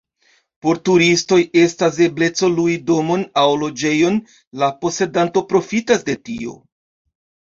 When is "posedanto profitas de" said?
4.85-6.17